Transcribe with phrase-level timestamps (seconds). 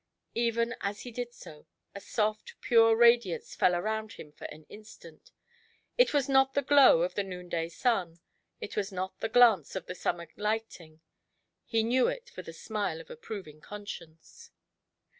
[0.33, 5.29] Even as he did so, a soft, pure radiance fell around him fdr an instant;
[5.95, 8.19] it was not the glow of the noonday sun,
[8.59, 11.01] it was not the glance of the summer lightning—
[11.65, 14.49] he knew it for the smile of approving Conscience.